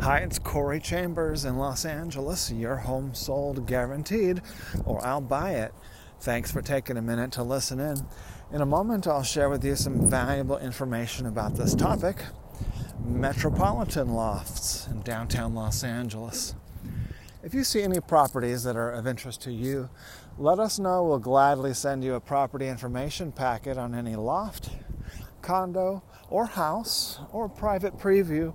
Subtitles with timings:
[0.00, 2.50] Hi, it's Corey Chambers in Los Angeles.
[2.50, 4.42] Your home sold guaranteed,
[4.84, 5.72] or I'll buy it.
[6.20, 8.04] Thanks for taking a minute to listen in.
[8.52, 12.16] In a moment, I'll share with you some valuable information about this topic
[13.04, 16.54] metropolitan lofts in downtown Los Angeles.
[17.42, 19.88] If you see any properties that are of interest to you,
[20.38, 21.04] let us know.
[21.04, 24.70] We'll gladly send you a property information packet on any loft,
[25.40, 28.54] condo, or house, or private preview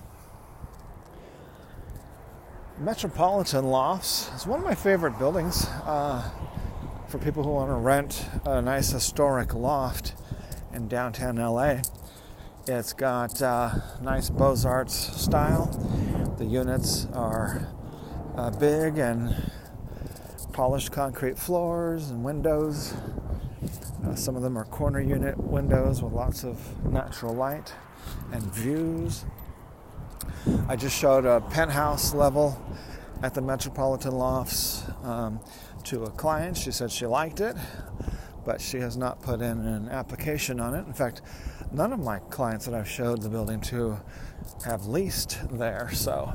[2.81, 6.27] Metropolitan Lofts is one of my favorite buildings uh,
[7.09, 10.15] for people who want to rent a nice historic loft
[10.73, 11.81] in downtown LA.
[12.65, 15.67] It's got uh, nice Beaux Arts style.
[16.39, 17.67] The units are
[18.35, 19.35] uh, big and
[20.51, 22.95] polished concrete floors and windows.
[24.03, 27.75] Uh, some of them are corner unit windows with lots of natural light
[28.31, 29.23] and views.
[30.71, 32.57] I just showed a penthouse level
[33.23, 35.41] at the Metropolitan Lofts um,
[35.83, 36.55] to a client.
[36.55, 37.57] She said she liked it,
[38.45, 40.87] but she has not put in an application on it.
[40.87, 41.23] In fact,
[41.73, 43.99] none of my clients that I've showed the building to
[44.63, 45.89] have leased there.
[45.91, 46.33] So,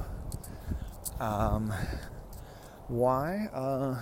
[1.19, 1.73] um,
[2.89, 3.49] why?
[3.55, 3.99] Uh,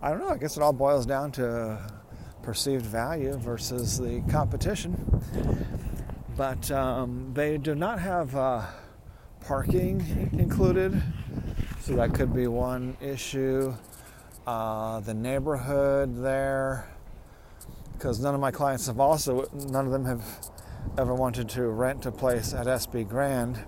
[0.00, 0.30] I don't know.
[0.30, 1.78] I guess it all boils down to
[2.40, 4.96] perceived value versus the competition.
[6.34, 8.34] But um, they do not have.
[8.34, 8.64] Uh,
[9.40, 11.02] parking included,
[11.80, 13.74] so that could be one issue.
[14.46, 16.88] Uh, the neighborhood there,
[17.92, 20.24] because none of my clients have also, none of them have
[20.96, 23.58] ever wanted to rent a place at SB Grand,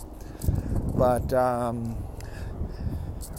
[0.94, 1.97] but um,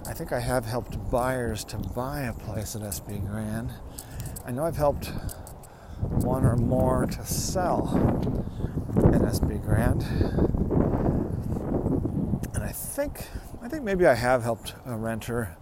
[0.08, 3.72] I think I have helped buyers to buy a place at SB Grand.
[4.46, 5.12] I know I've helped
[6.02, 7.88] one or more to sell
[8.97, 10.03] at SB Grand
[13.07, 13.25] think
[13.63, 15.57] I think maybe I have helped a renter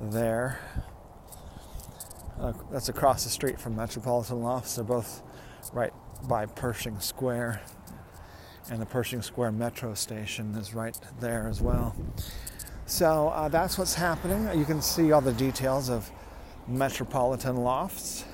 [0.00, 0.58] there.
[2.40, 4.76] Uh, that's across the street from Metropolitan Lofts.
[4.76, 5.22] They're both
[5.72, 5.92] right
[6.26, 7.60] by Pershing Square,
[8.70, 11.94] and the Pershing Square Metro station is right there as well.
[12.86, 14.48] So uh, that's what's happening.
[14.58, 16.10] You can see all the details of
[16.66, 18.24] Metropolitan Lofts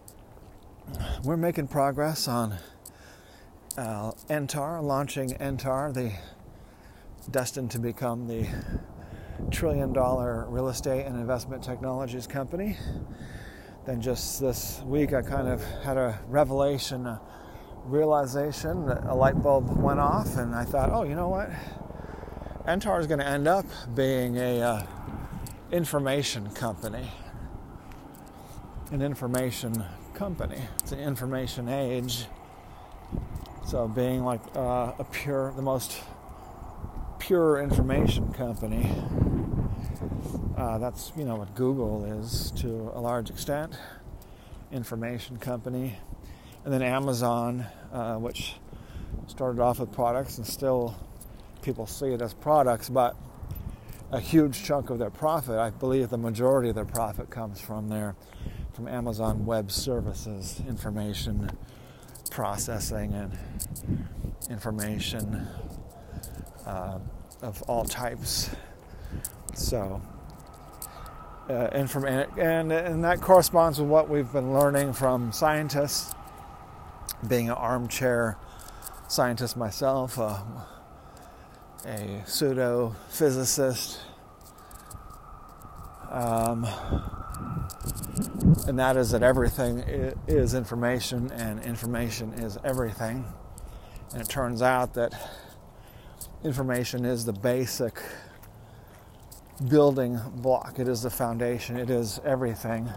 [1.25, 2.55] we're making progress on
[3.77, 6.13] uh, Entar, launching Entar, the
[7.31, 8.47] destined to become the
[9.51, 12.77] trillion dollar real estate and investment technologies company.
[13.85, 17.21] Then just this week, I kind of had a revelation, a
[17.85, 21.51] realization that a light bulb went off, and I thought, oh, you know what?
[22.67, 24.87] Entar is going to end up being a uh,
[25.71, 27.11] information company
[28.91, 30.61] an information company.
[30.81, 32.27] It's an information age.
[33.67, 36.01] So being like uh, a pure, the most
[37.19, 38.89] pure information company,
[40.57, 43.77] uh, that's you know what Google is to a large extent,
[44.71, 45.99] information company,
[46.65, 48.55] and then Amazon, uh, which
[49.27, 50.95] started off with products and still
[51.63, 53.17] people see it as products, but
[54.13, 57.89] a huge chunk of their profit, I believe the majority of their profit comes from
[57.89, 58.15] their
[58.77, 61.51] from Amazon Web Services, information
[62.31, 63.33] processing and
[64.51, 65.49] information
[66.67, 66.99] uh,
[67.41, 68.51] of all types.
[69.55, 70.03] So,
[71.49, 76.15] uh, inform- and, and that corresponds with what we've been learning from scientists,
[77.27, 78.37] being an armchair
[79.09, 80.39] scientist myself, uh,
[81.87, 84.01] a pseudo physicist.
[86.11, 86.67] Um,
[88.67, 89.79] and that is that everything
[90.27, 93.25] is information and information is everything.
[94.13, 95.13] And it turns out that
[96.43, 98.01] information is the basic
[99.69, 102.89] building block, it is the foundation, it is everything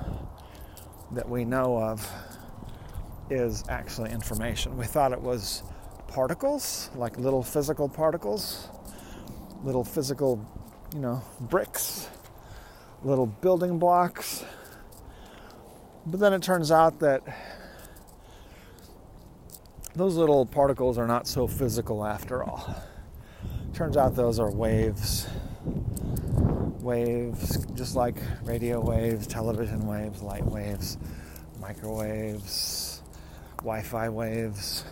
[1.12, 2.08] that we know of
[3.30, 4.76] is actually information.
[4.76, 5.64] We thought it was
[6.08, 8.68] particles, like little physical particles,
[9.64, 10.44] little physical,
[10.94, 12.10] you know, bricks,
[13.04, 14.44] little building blocks
[16.06, 17.24] but then it turns out that
[19.96, 22.76] those little particles are not so physical after all.
[23.74, 25.28] Turns out those are waves.
[26.82, 30.98] Waves, just like radio waves, television waves, light waves,
[31.60, 33.02] microwaves,
[33.58, 34.86] Wi Fi waves,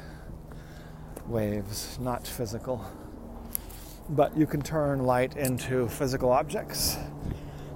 [1.27, 2.85] waves, not physical.
[4.09, 6.97] But you can turn light into physical objects.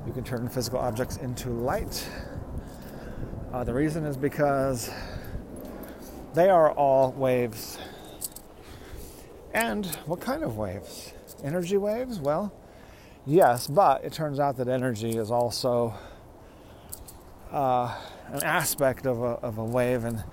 [0.06, 2.08] You can turn physical objects into light.
[3.54, 4.90] Uh, the reason is because
[6.34, 7.78] they are all waves.
[9.54, 11.12] And what kind of waves?
[11.44, 12.18] Energy waves?
[12.18, 12.54] Well,
[13.26, 15.94] yes, but it turns out that energy is also
[17.52, 17.94] uh,
[18.28, 20.24] an aspect of a, of a wave, and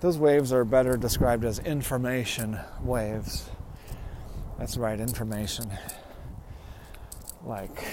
[0.00, 3.50] those waves are better described as information waves.
[4.60, 5.72] That's right, information.
[7.44, 7.84] Like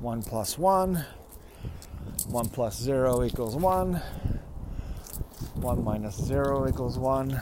[0.00, 1.06] 1 plus 1,
[2.30, 3.94] 1 plus 0 equals 1,
[5.54, 7.40] 1 minus 0 equals 1.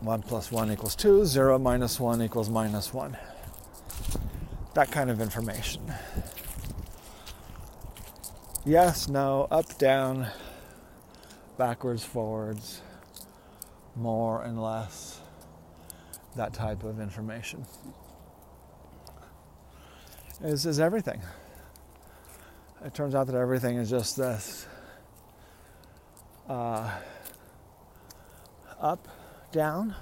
[0.00, 1.24] 1 plus 1 equals 2.
[1.24, 3.16] 0 minus 1 equals minus 1.
[4.74, 5.92] That kind of information.
[8.66, 10.26] Yes, no, up, down,
[11.56, 12.82] backwards, forwards,
[13.94, 15.20] more and less.
[16.34, 17.64] That type of information
[20.42, 21.22] is, is everything.
[22.86, 24.64] It turns out that everything is just this
[26.48, 26.88] uh,
[28.80, 29.08] up,
[29.50, 29.92] down,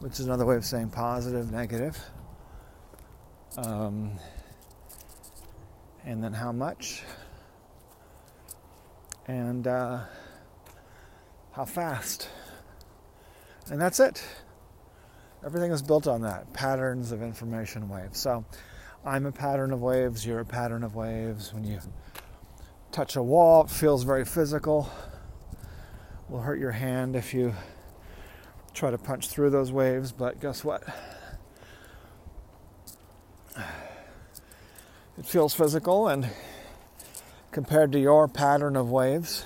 [0.00, 1.96] which is another way of saying positive, negative.
[3.56, 4.18] Um,
[6.04, 7.04] and then how much,
[9.28, 10.00] and uh,
[11.52, 12.28] how fast.
[13.70, 14.26] And that's it.
[15.46, 18.18] Everything is built on that patterns of information waves.
[18.18, 18.44] So
[19.06, 21.52] I'm a pattern of waves, you're a pattern of waves.
[21.52, 21.78] When you
[22.90, 24.90] touch a wall, it feels very physical
[26.28, 27.54] will hurt your hand if you
[28.72, 30.82] try to punch through those waves, but guess what?
[35.16, 36.28] It feels physical, and
[37.52, 39.44] compared to your pattern of waves,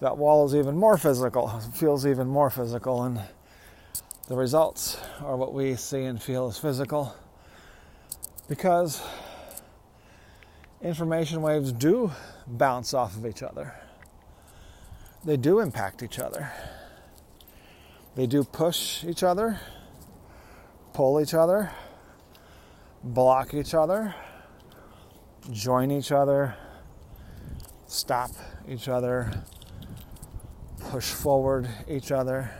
[0.00, 1.48] that wall is even more physical.
[1.56, 3.20] It feels even more physical, and
[4.26, 7.14] the results are what we see and feel as physical
[8.48, 9.02] because
[10.82, 12.12] information waves do
[12.46, 13.74] bounce off of each other
[15.24, 16.50] they do impact each other.
[18.14, 19.58] They do push each other,
[20.92, 21.70] pull each other,
[23.02, 24.14] block each other,
[25.50, 26.54] join each other,
[27.86, 28.30] stop
[28.68, 29.32] each other,
[30.90, 32.50] push forward each other,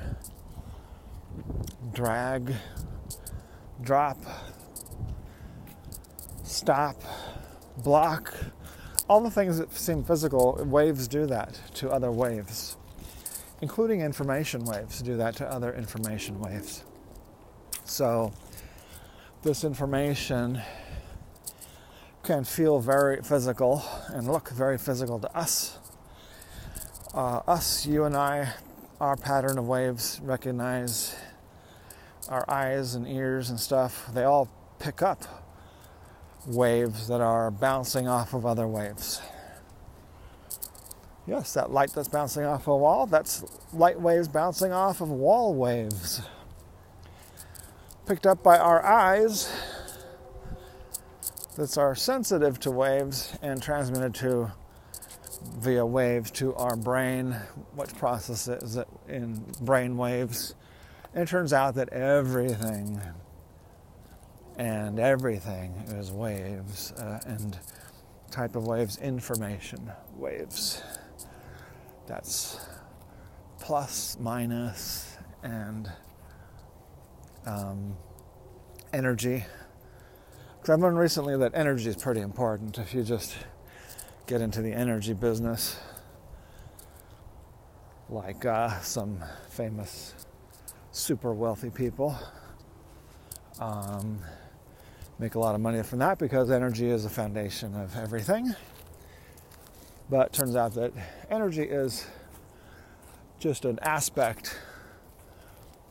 [1.93, 2.55] drag,
[3.83, 4.17] drop,
[6.55, 7.03] stop,
[7.79, 8.33] block,
[9.09, 12.77] all the things that seem physical, waves do that to other waves,
[13.61, 16.85] including information waves do that to other information waves.
[17.85, 18.33] So,
[19.43, 20.63] this information
[22.23, 25.79] can feel very physical and look very physical to us.
[27.13, 28.55] Uh, us, you and I,
[29.01, 31.15] our pattern of waves recognize
[32.29, 34.49] our eyes and ears and stuff, they all
[34.79, 35.44] pick up
[36.47, 39.21] waves that are bouncing off of other waves.
[41.27, 45.55] Yes, that light that's bouncing off a wall, that's light waves bouncing off of wall
[45.55, 46.23] waves.
[48.07, 49.51] Picked up by our eyes,
[51.57, 54.51] that are sensitive to waves and transmitted to
[55.59, 57.33] via waves to our brain,
[57.75, 60.55] which processes it in brain waves.
[61.13, 63.01] And it turns out that everything
[64.57, 67.59] and everything is waves uh, and
[68.31, 70.83] type of waves information waves.
[72.07, 72.67] That's
[73.61, 75.91] plus minus and
[77.47, 77.97] um,
[78.93, 79.45] energy.
[80.61, 83.37] Because i've learned recently that energy is pretty important if you just
[84.27, 85.79] get into the energy business.
[88.09, 90.15] Like uh, some famous
[90.93, 92.17] super wealthy people.
[93.61, 94.19] Um,
[95.19, 98.55] make a lot of money from that because energy is the foundation of everything.
[100.11, 100.93] But turns out that
[101.31, 102.07] energy is
[103.39, 104.59] just an aspect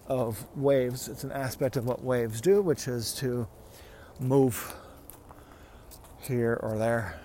[0.08, 1.08] of waves.
[1.08, 3.48] It's an aspect of what waves do, which is to
[4.20, 4.76] move
[6.22, 7.20] here or there.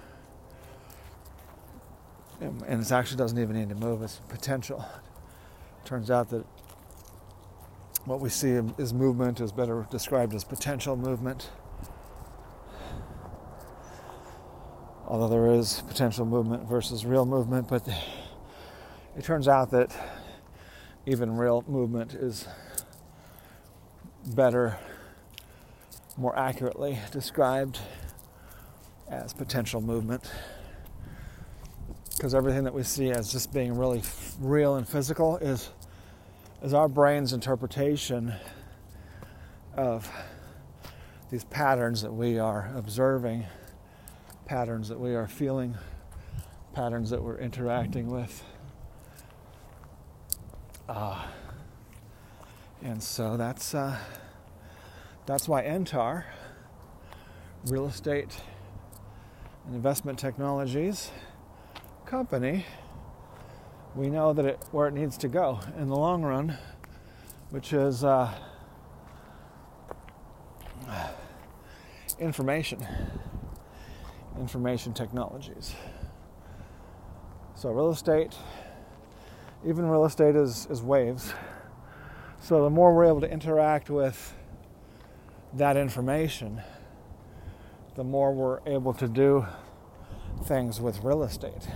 [2.40, 4.86] And it actually doesn't even need to move, it's potential.
[5.84, 6.44] Turns out that
[8.04, 11.50] what we see is movement is better described as potential movement.
[15.08, 17.88] Although there is potential movement versus real movement, but
[19.16, 19.90] it turns out that
[21.06, 22.46] even real movement is
[24.26, 24.78] better,
[26.18, 27.78] more accurately described
[29.08, 30.30] as potential movement.
[32.14, 35.70] Because everything that we see as just being really f- real and physical is,
[36.62, 38.34] is our brain's interpretation
[39.74, 40.10] of
[41.30, 43.46] these patterns that we are observing,
[44.48, 45.76] patterns that we are feeling,
[46.72, 48.42] patterns that we're interacting with.
[50.88, 51.22] Uh,
[52.82, 53.98] and so that's uh,
[55.26, 56.24] that's why Entar,
[57.66, 58.40] real estate
[59.66, 61.10] and investment technologies
[62.06, 62.64] company,
[63.94, 66.56] we know that it where it needs to go in the long run,
[67.50, 68.32] which is uh,
[72.18, 72.86] information,
[74.38, 75.74] information technologies.
[77.54, 78.36] So real estate,
[79.66, 81.32] even real estate is, is waves.
[82.40, 84.34] So the more we're able to interact with
[85.54, 86.62] that information,
[87.96, 89.46] the more we're able to do
[90.44, 91.66] things with real estate.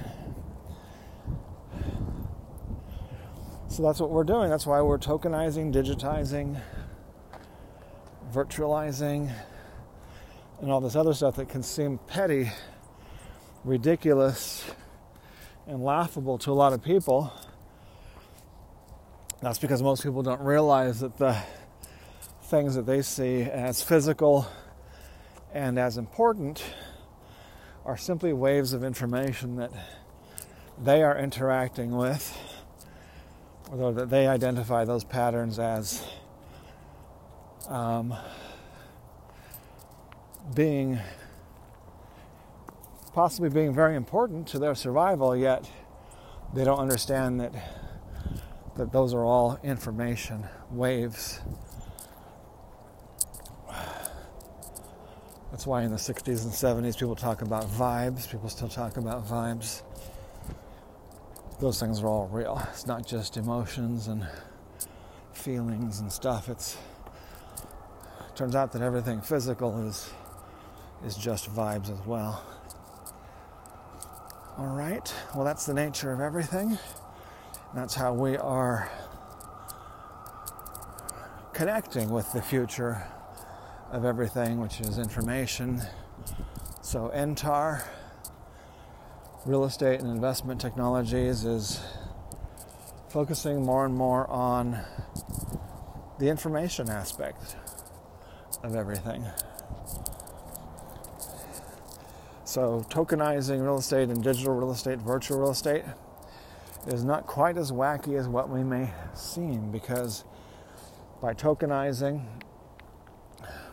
[3.66, 4.50] So that's what we're doing.
[4.50, 6.60] That's why we're tokenizing, digitizing,
[8.32, 9.32] virtualizing,
[10.62, 12.48] and all this other stuff that can seem petty,
[13.64, 14.64] ridiculous,
[15.66, 17.32] and laughable to a lot of people.
[19.40, 21.36] That's because most people don't realize that the
[22.44, 24.46] things that they see as physical
[25.52, 26.62] and as important
[27.84, 29.72] are simply waves of information that
[30.80, 32.38] they are interacting with,
[33.72, 36.06] or that they identify those patterns as
[37.68, 38.14] um,
[40.54, 40.98] being
[43.14, 45.70] possibly being very important to their survival, yet
[46.54, 47.52] they don't understand that
[48.76, 51.40] that those are all information waves
[55.52, 58.28] That's why in the 60s and 70s people talk about vibes.
[58.28, 59.82] People still talk about vibes.
[61.60, 62.60] Those things are all real.
[62.70, 64.26] It's not just emotions and
[65.34, 66.48] feelings and stuff.
[66.48, 66.78] It's
[68.28, 70.10] it turns out that everything physical is
[71.04, 72.44] is just vibes as well.
[74.58, 75.12] All right.
[75.34, 76.78] Well, that's the nature of everything.
[77.74, 78.90] That's how we are
[81.54, 83.02] connecting with the future
[83.90, 85.80] of everything, which is information.
[86.82, 87.82] So, Entar,
[89.46, 91.80] real estate and investment technologies, is
[93.08, 94.78] focusing more and more on
[96.18, 97.56] the information aspect
[98.62, 99.26] of everything.
[102.52, 105.84] So, tokenizing real estate and digital real estate, virtual real estate,
[106.86, 110.24] is not quite as wacky as what we may seem because
[111.22, 112.22] by tokenizing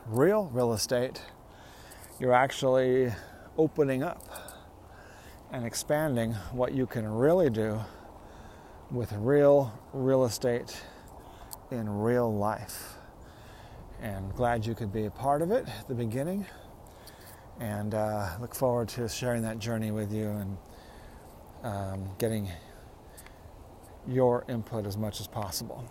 [0.07, 1.21] real real estate,
[2.21, 3.11] you're actually
[3.57, 4.23] opening up
[5.51, 7.81] and expanding what you can really do
[8.91, 10.81] with real real estate
[11.69, 12.93] in real life.
[14.01, 16.45] And glad you could be a part of it at the beginning.
[17.59, 20.57] And uh, look forward to sharing that journey with you and
[21.63, 22.49] um, getting
[24.07, 25.83] your input as much as possible.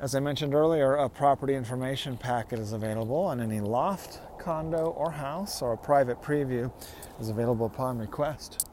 [0.00, 5.10] As I mentioned earlier, a property information packet is available on any loft, condo, or
[5.10, 6.70] house, or a private preview
[7.18, 8.68] is available upon request.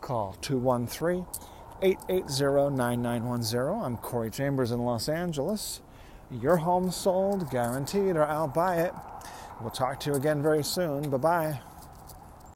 [0.00, 1.26] Call 213
[1.80, 3.84] 880 9910.
[3.84, 5.80] I'm Corey Chambers in Los Angeles.
[6.30, 8.94] Your home sold, guaranteed, or I'll buy it.
[9.62, 11.08] We'll talk to you again very soon.
[11.08, 11.71] Bye bye.